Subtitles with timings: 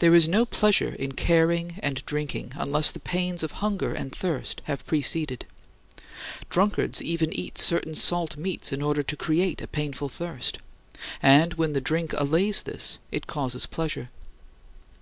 [0.00, 4.60] There is no pleasure in caring and drinking unless the pains of hunger and thirst
[4.66, 5.46] have preceded.
[6.50, 10.58] Drunkards even eat certain salt meats in order to create a painful thirst
[11.22, 14.10] and when the drink allays this, it causes pleasure.